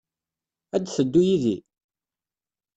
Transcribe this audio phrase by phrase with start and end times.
[0.75, 1.57] Ad d-teddu yid-i?